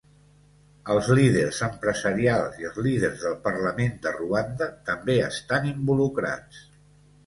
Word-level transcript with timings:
Els 0.93 1.09
líders 1.19 1.59
empresarials 1.67 2.59
i 2.63 2.67
els 2.71 2.81
líders 2.89 3.23
del 3.29 3.39
parlament 3.47 3.97
de 4.09 4.17
Ruanda 4.19 4.73
també 4.93 5.23
estan 5.33 5.73
involucrats. 5.79 6.69